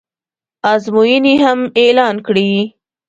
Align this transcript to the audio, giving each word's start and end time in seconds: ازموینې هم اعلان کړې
ازموینې 0.73 1.35
هم 1.43 1.59
اعلان 1.81 2.15
کړې 2.27 2.49